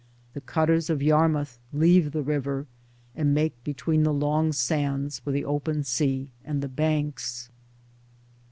[0.33, 2.65] The cutters of Yarmouth leave the river
[3.15, 7.51] and make between the long sands for the open sea and the banks.